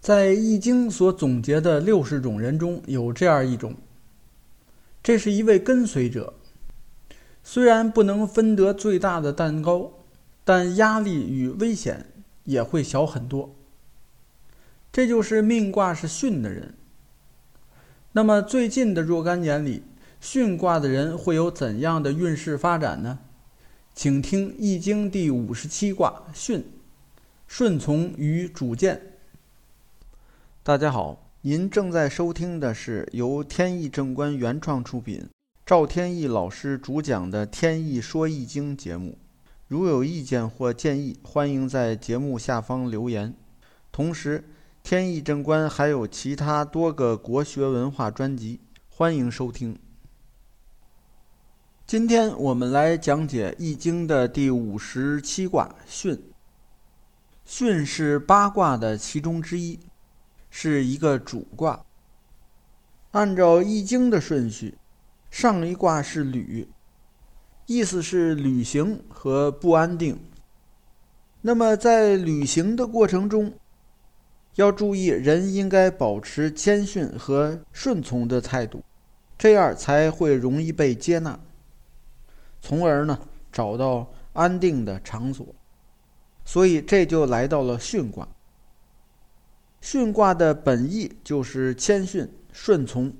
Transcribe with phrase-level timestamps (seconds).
[0.00, 3.76] 在《易经》所总结的六十种人中有这样一种，
[5.02, 6.32] 这是一位跟随者。
[7.44, 9.92] 虽然不能分得最大的蛋糕，
[10.42, 12.06] 但压力与危险
[12.44, 13.54] 也会小很多。
[14.90, 16.74] 这就是命卦是巽的人。
[18.12, 19.82] 那么最近的若干年里，
[20.22, 23.18] 巽卦的人会有怎样的运势发展呢？
[23.94, 26.62] 请听《易经》第五十七卦巽，
[27.46, 29.09] 顺从与主见。
[30.70, 35.28] 大家好，您正在收听的是由天意正观原创出品。
[35.66, 39.18] 赵天意老师主讲的《天意说易经》节目，
[39.66, 43.34] 如有意见或建议，欢迎在节目下方留言。
[43.90, 44.44] 同时，
[44.84, 49.76] 天意正观还有其他多个国学文化专辑，欢迎收听。
[51.84, 56.16] 今天我们来讲解《易经》的第五十七卦巽。
[57.44, 59.76] 巽是八卦的其中之一，
[60.50, 61.84] 是一个主卦。
[63.12, 64.76] 按照《易经》的顺序。
[65.30, 66.68] 上一卦是履，
[67.66, 70.18] 意思是旅行和不安定。
[71.40, 73.52] 那么在旅行的过程中，
[74.56, 78.82] 要注意人应该保持谦逊和顺从的态度，
[79.38, 81.38] 这样才会容易被接纳，
[82.60, 83.16] 从而呢
[83.52, 85.46] 找到安定的场所。
[86.44, 88.26] 所以这就来到了巽卦。
[89.82, 93.12] 巽卦的本意就是谦逊顺从，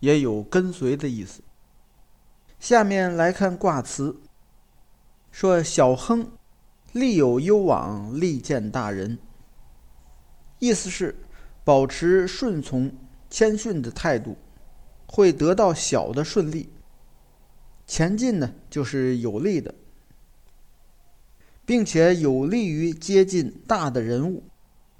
[0.00, 1.42] 也有跟随的意思。
[2.60, 4.20] 下面来看卦辞，
[5.30, 6.30] 说：“小亨，
[6.92, 9.18] 利有攸往，利见大人。”
[10.60, 11.16] 意思是
[11.64, 12.94] 保持顺从、
[13.28, 14.36] 谦逊的态度，
[15.06, 16.68] 会得到小的顺利。
[17.86, 19.74] 前进呢，就是有利的，
[21.64, 24.44] 并且有利于接近大的人物。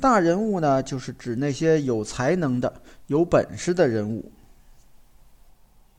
[0.00, 4.30] 大人物呢，就是指那些有才能的、有本事的人物。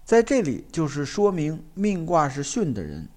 [0.04, 3.08] 在这里就是说明命卦是巽的人，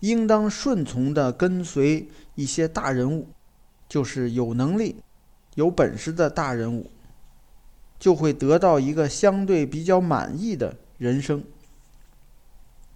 [0.00, 3.28] 应当顺从的跟随一些大人物，
[3.88, 5.02] 就是有能力、
[5.56, 6.90] 有本事的大人物，
[7.98, 11.42] 就会得到一个相对比较满意的人生。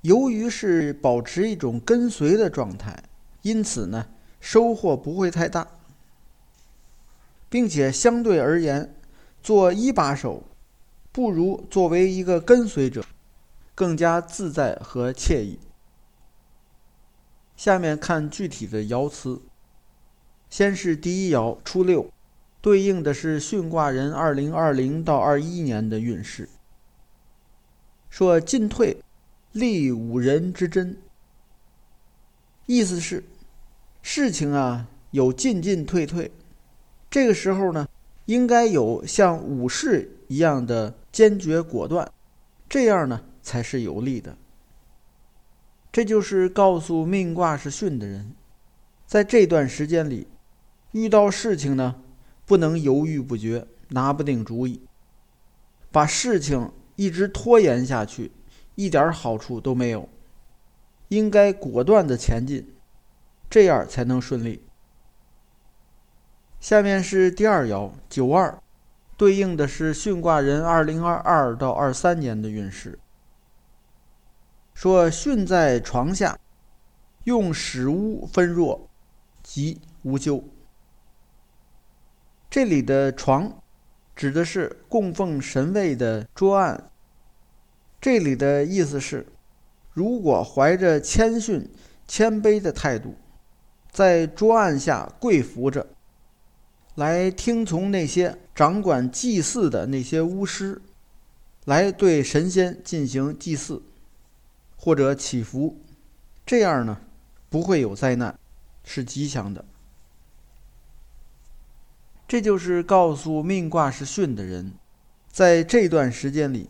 [0.02, 3.02] 由于是保持一种跟随的状态，
[3.42, 4.06] 因此呢，
[4.38, 5.66] 收获不会太大，
[7.54, 8.92] 并且相对而言，
[9.40, 10.42] 做一把手
[11.12, 13.04] 不如作为一个跟随者。
[13.76, 15.60] 更加自在和惬意。
[17.54, 19.40] 下面看具体的爻辞。
[20.50, 22.10] 先是第一爻初六，
[22.60, 26.48] 对应的是巽卦人二零二零到二一年的运势。
[28.10, 28.96] 说进退，
[29.52, 31.00] 利五人之真。
[32.66, 33.22] 意思是，
[34.02, 36.32] 事情啊有进进退退，
[37.14, 37.86] 这个时候呢，
[38.24, 42.10] 应该有像武士一样的坚决果断，
[42.68, 43.22] 这样呢。
[43.40, 44.36] 才是有利的。
[45.92, 48.34] 这就是告诉命卦是巽的人，
[49.06, 50.26] 在这段时间里，
[50.90, 51.96] 遇到事情呢，
[52.46, 54.80] 不能犹豫不决，拿不定主意，
[55.92, 58.32] 把事情一直拖延下去，
[58.74, 60.08] 一点好处都没有。
[61.08, 62.74] 应该果断的前进，
[63.48, 64.63] 这样才能顺利。
[66.64, 68.58] 下面是第二爻九二，
[69.18, 72.98] 对应的是巽卦人二零二二到二三年的运势。
[74.72, 76.38] 说巽在床下，
[77.24, 78.88] 用使屋分若，
[79.42, 80.42] 即无咎。
[82.48, 83.62] 这里的床，
[84.16, 86.90] 指的是供奉神位的桌案。
[88.00, 89.26] 这里的意思是，
[89.92, 91.70] 如果怀着谦逊、
[92.08, 93.16] 谦卑的态度，
[93.92, 95.86] 在桌案下跪伏着，
[96.96, 100.80] 来听从那些掌管祭祀的那些巫师，
[101.64, 103.82] 来对神仙进行祭祀。
[104.76, 105.80] 或者祈福，
[106.44, 107.00] 这样呢，
[107.48, 108.38] 不会有灾难，
[108.84, 109.64] 是吉祥的。
[112.28, 114.74] 这就是告诉命卦是巽的人，
[115.30, 116.68] 在这段时间里，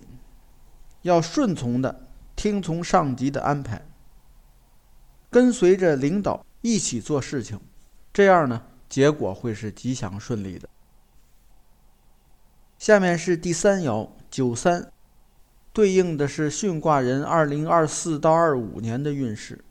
[1.02, 2.06] 要顺从的
[2.36, 3.84] 听从上级的安排，
[5.28, 7.58] 跟随着领导一起做事情，
[8.12, 10.68] 这样呢，结果会是吉祥顺利的。
[12.78, 14.90] 下面是第三爻九三。
[15.72, 19.64] 对应的是巽卦人二零二四到二五年的运势。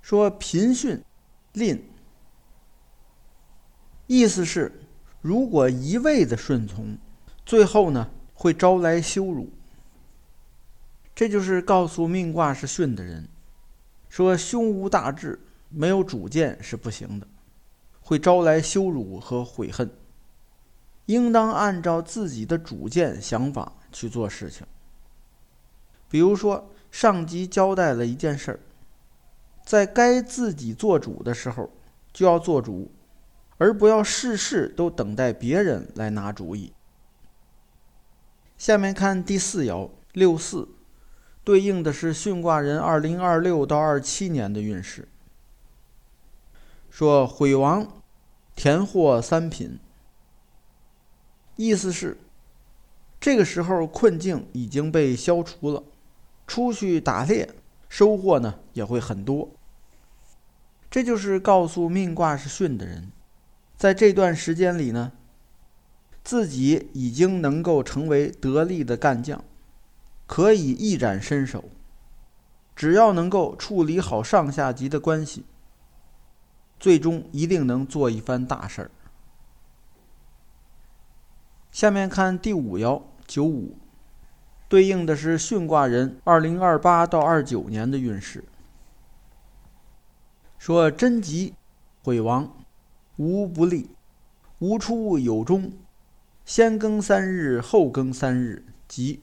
[0.00, 1.02] 说贫巽，
[1.52, 1.88] 吝，
[4.08, 4.80] 意思是
[5.20, 6.98] 如果一味的顺从，
[7.46, 9.52] 最后呢会招来羞辱。
[11.14, 13.28] 这就是告诉命卦是巽的人，
[14.08, 15.38] 说胸无大志、
[15.74, 17.26] 没有主见是不行的，
[18.00, 19.90] 会招来羞辱和悔恨。
[21.06, 24.66] 应当按照自己的主见想法去做事情。
[26.08, 28.60] 比如说，上级交代了一件事儿，
[29.64, 31.70] 在该自己做主的时候
[32.12, 32.92] 就要做主，
[33.58, 36.72] 而不要事事都等待别人来拿主意。
[38.56, 40.68] 下面看第四爻六四，
[41.42, 45.08] 对应的是巽卦人二零二六到二七年的运势。
[46.92, 47.88] 说毁王，
[48.54, 49.78] 田获三品，
[51.56, 52.18] 意思是
[53.18, 55.82] 这个时候困境已经被消除了。
[56.46, 57.48] 出去打猎，
[57.88, 59.48] 收获呢也会很多。
[60.90, 63.10] 这就是告诉命卦是巽的人，
[63.78, 65.12] 在这段时间里呢，
[66.22, 69.42] 自己已经能够成为得力的干将，
[70.26, 71.64] 可以一展身手。
[72.76, 75.46] 只要能够处理好上下级的关系，
[76.82, 78.90] 最终一定能做一番大事儿。
[81.70, 83.78] 下面看第五爻九五。
[84.68, 88.42] 对应的是巽卦人二零二八到二九年的运势。
[90.58, 91.54] 说贞吉，
[92.02, 92.52] 毁亡，
[93.16, 93.90] 无不利，
[94.58, 95.72] 无出有终，
[96.44, 99.20] 先更三日，后更三日，吉。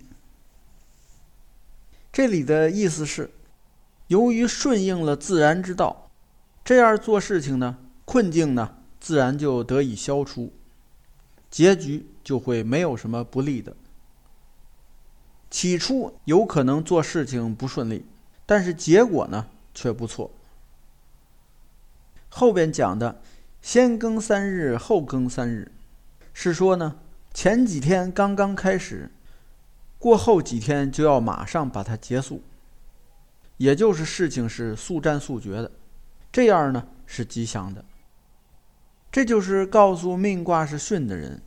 [2.14, 3.32] 这里的意思是，
[4.08, 6.09] 由于顺应了自然之道，
[6.70, 10.54] 这样做事情呢，困境呢，自然就得以消除，
[11.50, 13.76] 结局就会没有什么不利的。
[15.50, 18.06] 起初有可能做事情不顺利，
[18.46, 20.30] 但是结果呢却不错。
[22.30, 23.20] 后边讲的
[23.64, 25.72] “先更三日，后更三日”，
[26.36, 27.00] 是说呢
[27.34, 29.10] 前几天刚刚开始，
[29.98, 32.44] 过后几天就要马上把它结束，
[33.58, 35.72] 也就是事情是速战速决的，
[36.32, 37.84] 这样呢是吉祥的。
[39.12, 41.42] 这就是告诉命卦是巽的人，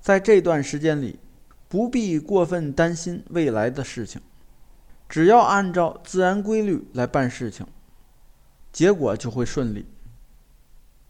[0.00, 1.18] 在这段时间里。
[1.70, 4.22] 不必过分担心未来的事情，
[5.06, 7.66] 只要按照自然规律来办事情，
[8.72, 9.84] 结果就会顺利。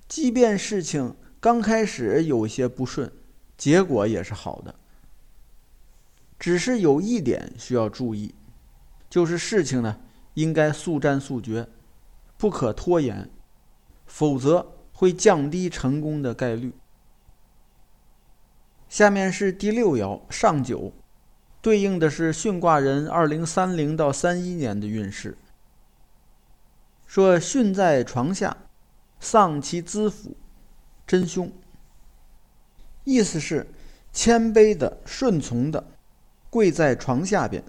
[0.08, 3.08] 即便事情刚开始有些不顺，
[3.56, 4.74] 结果也是好的。
[6.40, 8.34] 只是有一点需要注意，
[9.08, 10.00] 就是事情呢
[10.34, 11.68] 应该速战速决，
[12.38, 13.28] 不可拖延，
[14.06, 16.72] 否则会降低成功的概率。
[18.88, 20.92] 下面是第六爻上九，
[21.60, 25.36] 对应的是巽卦人二零三零到三一年的运势。
[27.06, 28.56] 说巽在床下，
[29.18, 30.36] 丧其资府，
[31.06, 31.52] 真凶。
[33.04, 33.66] 意思是
[34.12, 35.86] 谦卑的、顺从的，
[36.48, 37.64] 跪在床下边。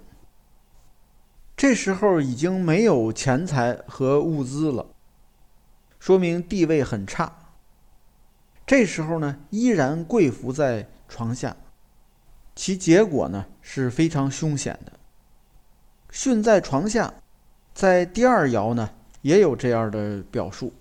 [1.59, 4.87] 这时候已经没有钱财和物资了，
[5.99, 7.35] 说明地位很差。
[8.65, 10.87] 这时候呢，依然跪伏在。
[11.09, 11.57] 床下，
[12.55, 14.93] 其结果呢是非常凶险的。
[16.11, 17.15] 训在床下，
[17.73, 18.91] 在第二爻呢
[19.23, 20.71] 也有这样的表述，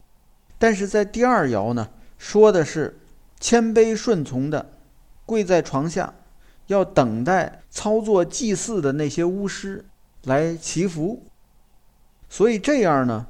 [0.58, 1.88] 但是在第二爻呢
[2.18, 3.00] 说的是
[3.40, 4.70] 谦卑顺从的
[5.24, 6.12] 跪在床下，
[6.66, 9.86] 要等待操作祭祀的那些巫师
[10.28, 11.26] 来祈福，
[12.28, 13.26] 所以这样呢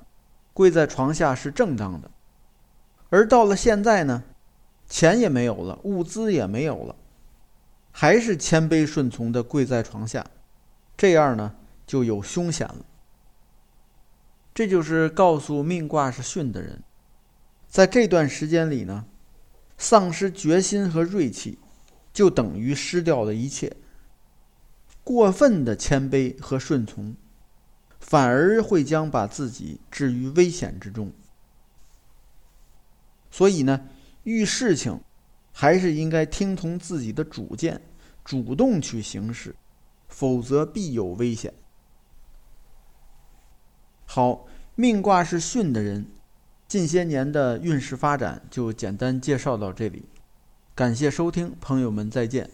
[0.53, 2.11] 跪在床下是正当的。
[3.09, 4.25] 而到了现在呢。
[4.91, 6.97] 钱也没有了，物资也没有了，
[7.93, 10.25] 还是谦卑顺从的跪在床下，
[10.97, 11.55] 这样呢
[11.87, 12.87] 就有凶险了。
[14.55, 16.83] 这就是告诉命卦是巽的人，
[17.69, 19.05] 在这段时间里呢，
[19.77, 21.59] 丧失决心和锐气，
[22.15, 23.71] 就等于失掉了一切。
[25.09, 27.17] 过分的谦卑和顺从，
[27.99, 31.11] 反而会将把自己置于危险之中。
[33.31, 33.89] 所以呢。
[34.25, 35.01] 遇事情，
[35.53, 37.81] 还是应该听从自己的主见，
[38.23, 39.57] 主动去行事，
[40.07, 41.55] 否则必有危险。
[44.05, 46.05] 好，命卦是巽的人，
[46.67, 50.05] 近些年的运势发展就简单介绍到这里，
[50.75, 52.51] 感谢收听，朋友们再见。